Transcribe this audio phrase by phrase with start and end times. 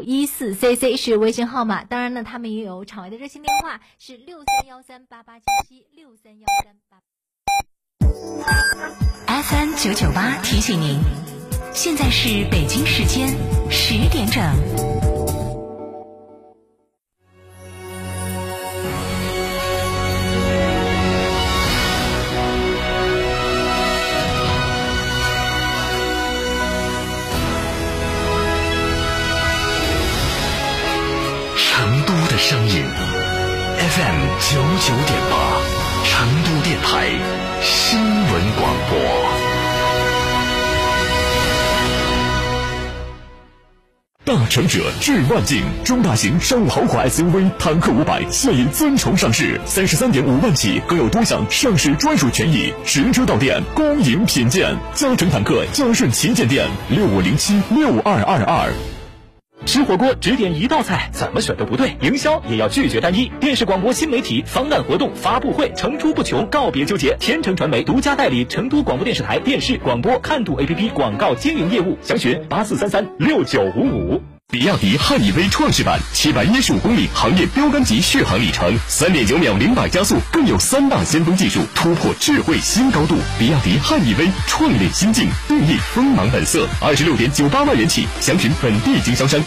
[0.00, 7.02] 一四 cc 是微信号码，当然呢，他们也有场外的热线电话是六三幺三八八七七六三幺三八。
[9.26, 11.00] FM 九九八提醒您，
[11.74, 13.28] 现在是北京时间
[13.68, 15.31] 十点整。
[33.94, 35.36] FM 九九点八，
[36.06, 37.10] 成都电台
[37.60, 38.98] 新闻广播。
[44.24, 54.74] 大成者致万境，中大型商务豪华 SUV 坦克五百现已尊崇上市，三十三点五万起，更有多项上市专属权益，实车到店，恭迎品鉴。
[54.94, 58.72] 嘉诚坦克嘉顺旗舰店六五零七六二二二。
[59.64, 61.96] 吃火锅只点一道菜，怎么选都不对。
[62.00, 63.30] 营销也要拒绝单一。
[63.40, 67.16] 电视、广播、新媒体、方案、活动、发布会层出不穷，告别纠结。
[67.20, 74.31] 天成传媒独家代理成都广播电视台电视、广播看度 APP 广告经营业务，详询八四三三六九五五。
[74.52, 83.16] 比亚迪汉 EV 创世版，七百一十五公里行业标杆级续航里程，三点九秒零百加速，更有三大先锋技术，突破智慧新高度。
[83.38, 89.42] 比亚迪汉 EV 创领新境，定义锋芒本色，二十六点九八万元起，详询本地经销商。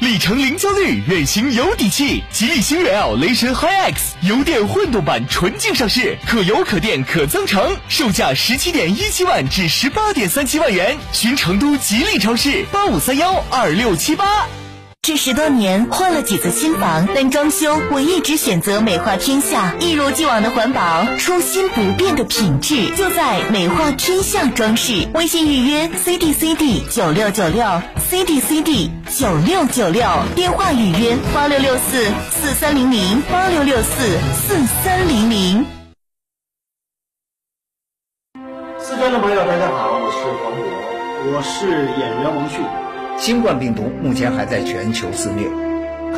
[0.00, 2.22] 里程零焦虑，远行有底气。
[2.30, 10.96] 吉利星越 L 雷神 HiX 油电混动版纯净上市，可油可电可增程，售价十七点一七万至十八点三七万元。
[11.12, 14.46] 寻成都吉利超市八五三幺二六七八。
[15.08, 25.08] 这十多年换了几次新房，但装修我一直选择美化天下，一如既往的环保，初心不变的品质，就在美化天下装饰。
[25.14, 35.64] 微信预约 C D C D 九六九六 C D C D 九六九六，电话预约八六六四四三零零八六六四四三零零。
[38.78, 41.66] 四川的朋友，大家好，我是黄渤，我是
[41.98, 42.87] 演员王迅。
[43.18, 45.50] 新冠病毒目前还在全球肆虐，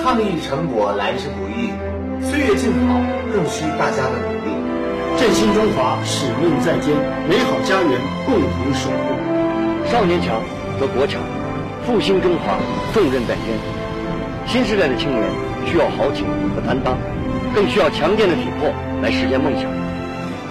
[0.02, 1.72] 抗疫成果来之不易，
[2.20, 3.00] 岁月静好
[3.32, 4.52] 更需大家的努力。
[5.16, 6.92] 振兴中华使命在肩，
[7.26, 9.16] 美好家园共同守护。
[9.90, 10.42] 少年强
[10.78, 11.22] 则国强，
[11.86, 12.60] 复兴中华
[12.92, 13.56] 重任在肩。
[14.46, 15.24] 新时代的青年
[15.64, 16.98] 需要豪情和担当，
[17.54, 18.68] 更需要强健的体魄
[19.00, 19.64] 来实现梦想。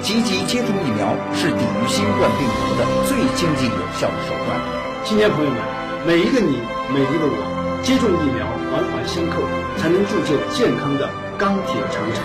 [0.01, 4.59] 积极接种疫苗是抵御新冠病毒的最经济有效的手段。
[5.05, 5.78] 青年朋友们。
[6.07, 6.57] 每一个你，
[6.93, 7.35] 每一个我，
[7.83, 9.43] 接种疫苗，环环相扣，
[9.77, 12.23] 才能铸就健康的钢铁长城。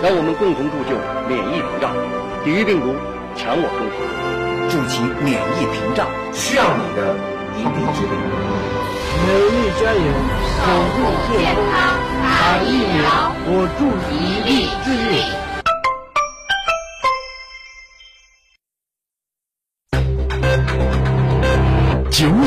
[0.00, 0.94] 让我们共同铸就
[1.26, 1.90] 免疫屏障，
[2.44, 2.94] 抵御病毒，
[3.34, 3.98] 强我中华，
[4.70, 7.18] 筑起免疫屏障，需要你的
[7.58, 8.14] 一臂之力。
[9.26, 10.06] 美丽加油，
[10.62, 11.02] 守护
[11.34, 14.97] 健康，打疫苗，我助一臂之力。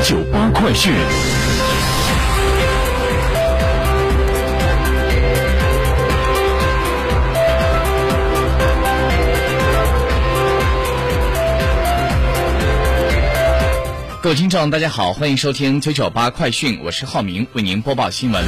[0.04, 1.41] 九九八快讯。
[14.22, 18.46] 各位听众，大家好，欢迎收听九九八快讯，我是浩明，为您播报新闻。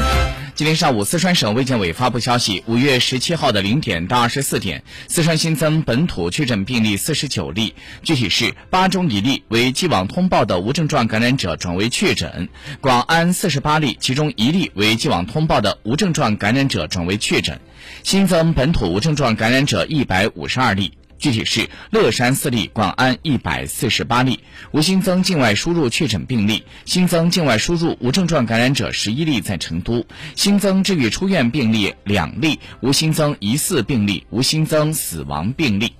[0.53, 7.73] 今天上午，四川省卫健委发布消息，五月十七号的零点到二十四点，四川新增本土确诊病例四十九例，
[8.03, 17.59] 具体是八中一例为既往通报的无症状感染者转为确诊，广安四十八例，其中一例为既往通报的无症状感染者转为确诊，
[18.03, 20.93] 新增本土无症状感染者一百五十二例。
[21.17, 24.39] 具体是乐山四例，广安一百四十八例，
[24.71, 35.93] 无新增境外输入确诊病例，新增境外输入无症状感染者十一例在成都，新增治愈出院病例两例，无新增疑似病例，无新增死亡病例。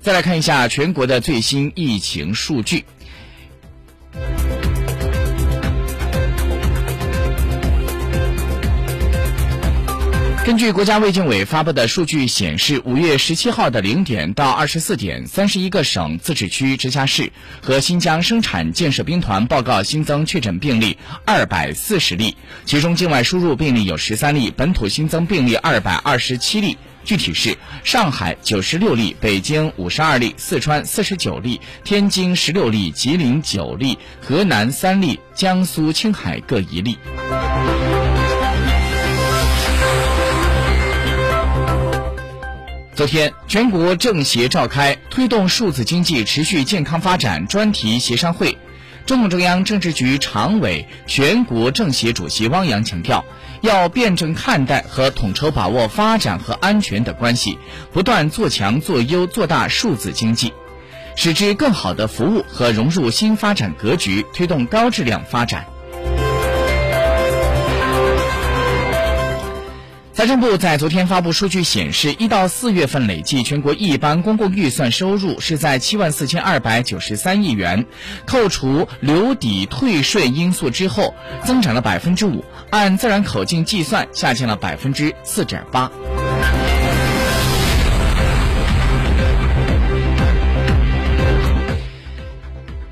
[0.00, 2.84] 再来看一下全国的最新疫情数据。
[10.46, 26.78] 根据国家卫健委发布的数据显示，五月十七号的零点到二十四点，三十一个省、自治区、直辖市和新疆生产建设兵团报告新增确诊病例二百四十例，其中境外输入病例有十三例，本土新增病例二百二十七例。
[27.02, 36.96] 具体是上海九十六例，北京五十二例，四川四十九例，天津十六例，吉林九例，河南三例，江苏、青海各一例。
[42.96, 48.56] 昨天，全国政协召开推动数字经济持续健康发展专题协商会。
[49.04, 53.22] 中共中央政治局常委、全国政协主席汪洋强调，
[53.60, 57.58] 要辩证看待和统筹把握发展和安全的关系，
[57.92, 60.54] 不断做强、做优、做大数字经济，
[61.16, 65.66] 使之更好地服务和融入新发展格局，推动高质量发展。
[70.16, 77.84] 财政部在昨天发布数据显示，一到四月份累计全国一般公共预算收入是在七万四千二百九十三亿元，
[78.24, 81.14] 扣除留抵退税因素之后，
[81.44, 85.92] 增长了百分之五，按自然口径计算，下降了百分之四点八。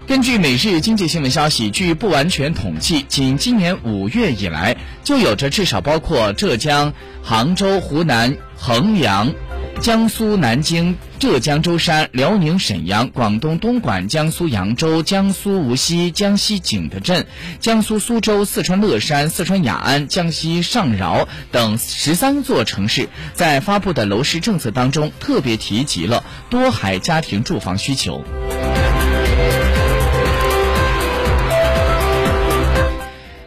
[0.07, 6.93] 根据每日经济新闻消息，据不完全统计，仅今年五月以来，就有着至少包括浙江
[7.23, 9.33] 杭州、湖南衡阳、
[9.81, 17.27] 江苏南京、浙江舟山、辽宁沈阳、广东东莞、江苏扬州、江苏无锡、江西景德镇、
[17.61, 28.25] 江苏苏州、四川乐山、四川雅安、江西上饶等十三座城市，在发布的楼市政策当中，特别提及了多孩家庭住房需求。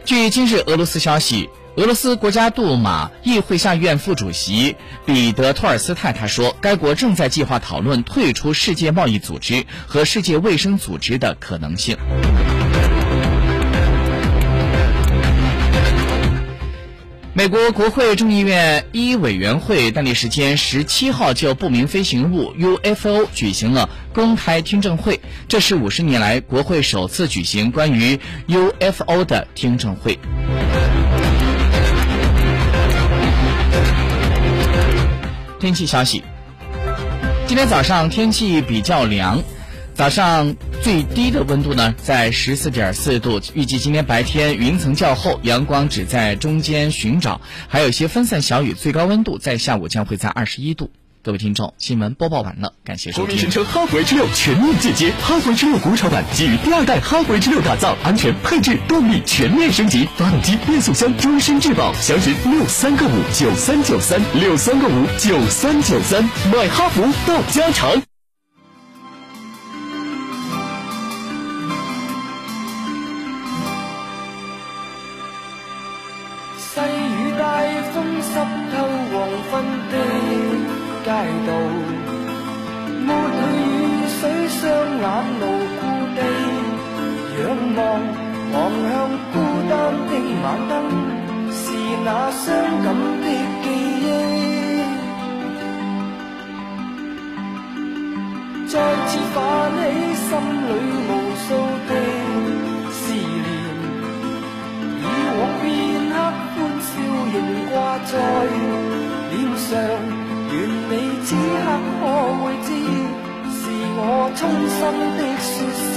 [0.08, 4.74] 据今日俄罗斯消息，俄罗斯国家杜马议会下院副主席
[5.04, 11.98] 彼得托尔斯泰他说，该国正在计划讨论退出世界贸易组织和世界卫生组织的可能性。
[17.38, 28.18] 美国国会众议院一委员会当地时间十七号就不明飞行物 UFO 举行了公开听证会，这是五十年来国会首次举行关于
[28.48, 30.18] UFO 的听证会。
[35.60, 36.24] 天气消息，
[37.46, 39.40] 今天早上天气比较凉。
[39.94, 43.40] 早上最低的温度呢，在十四点四度。
[43.54, 48.72] 预计今天白天云层较厚，阳光只在中间寻找，还有一些分散小雨。
[48.72, 50.90] 最高温度在下午将会在二十一度。
[51.22, 53.26] 各位听众，新闻播报完了，感谢收听。
[53.26, 61.92] 国民神车哈弗 H 六全面进阶，哈弗 H 六国潮版基于第二代哈弗 H 六打造，安全、配置、动力全面升级，发动机、变速箱终身质保。
[61.94, 68.00] 详询六三个五九三九三六三个五九三九三，买哈弗到家常。
[81.46, 81.50] 道，
[83.06, 83.70] 抹去雨
[84.20, 84.60] 水，双
[84.98, 85.04] 眼
[85.40, 85.42] 牢
[85.78, 85.82] 固
[86.16, 86.18] 地
[87.38, 87.40] 仰
[87.76, 87.78] 望，
[88.52, 88.56] 望
[88.88, 88.92] 向
[89.32, 89.34] 孤
[89.68, 89.72] 单
[90.08, 90.10] 的
[90.42, 90.72] 晚灯，
[91.50, 91.60] 是
[92.04, 92.44] 那伤
[92.84, 92.86] 感
[93.22, 93.26] 的
[93.62, 93.66] 记
[94.04, 94.06] 忆，
[98.66, 98.72] 再
[99.06, 99.36] 次泛
[99.76, 99.80] 起
[100.14, 100.28] 心
[100.68, 100.70] 里
[101.08, 101.10] 无
[101.44, 101.46] 数
[101.88, 101.90] 的
[102.90, 103.46] 思念，
[105.00, 105.04] 以
[105.38, 105.66] 往片
[106.10, 106.14] 刻
[106.54, 106.86] 欢笑
[107.32, 107.36] 仍
[107.70, 107.74] 挂
[108.04, 108.12] 在
[109.30, 109.68] 脸上。
[110.50, 110.54] 愿
[110.88, 110.92] 你
[111.24, 111.66] 此刻
[112.00, 112.02] 可
[112.40, 112.68] 会知，
[113.52, 113.60] 是
[113.96, 114.00] 我
[114.34, 114.40] 衷
[114.76, 114.80] 心
[115.18, 115.46] 的说
[115.92, 115.94] 声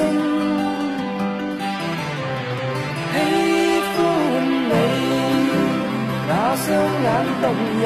[3.13, 3.15] 喜
[3.95, 3.97] 欢
[4.69, 4.73] 你。
[6.27, 6.67] 那双
[7.03, 7.07] 眼
[7.41, 7.43] 动
[7.81, 7.85] 人，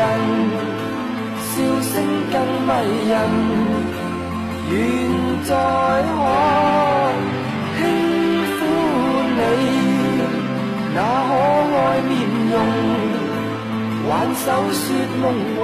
[1.42, 1.94] 笑声
[2.32, 2.36] 更
[2.66, 2.70] 迷
[3.10, 3.14] 人，
[4.72, 4.74] 愿
[5.46, 6.24] 再可
[7.78, 7.80] 轻
[8.56, 8.58] 抚
[9.38, 9.40] 你
[10.96, 10.98] 那
[11.28, 11.32] 可
[11.78, 11.78] 爱
[12.10, 12.12] 面
[12.52, 12.54] 容，
[14.10, 14.84] 挽手说
[15.22, 15.24] 梦
[15.60, 15.64] 话。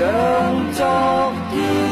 [0.00, 1.89] 像昨天。